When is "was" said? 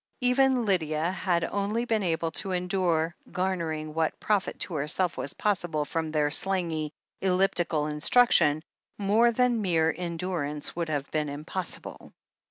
5.15-5.35